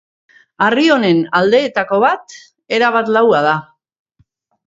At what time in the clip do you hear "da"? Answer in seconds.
3.49-3.55